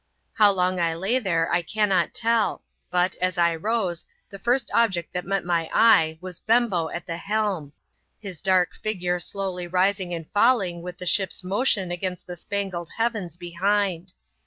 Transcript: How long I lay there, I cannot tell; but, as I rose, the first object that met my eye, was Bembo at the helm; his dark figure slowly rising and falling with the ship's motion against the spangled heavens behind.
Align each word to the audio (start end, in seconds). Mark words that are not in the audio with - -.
How 0.33 0.51
long 0.51 0.79
I 0.79 0.95
lay 0.95 1.19
there, 1.19 1.47
I 1.51 1.61
cannot 1.61 2.11
tell; 2.11 2.63
but, 2.89 3.15
as 3.21 3.37
I 3.37 3.55
rose, 3.55 4.03
the 4.31 4.39
first 4.39 4.71
object 4.73 5.13
that 5.13 5.25
met 5.27 5.45
my 5.45 5.69
eye, 5.71 6.17
was 6.19 6.39
Bembo 6.39 6.89
at 6.89 7.05
the 7.05 7.17
helm; 7.17 7.71
his 8.19 8.41
dark 8.41 8.73
figure 8.73 9.19
slowly 9.19 9.67
rising 9.67 10.11
and 10.11 10.27
falling 10.27 10.81
with 10.81 10.97
the 10.97 11.05
ship's 11.05 11.43
motion 11.43 11.91
against 11.91 12.25
the 12.25 12.35
spangled 12.35 12.89
heavens 12.97 13.37
behind. 13.37 14.13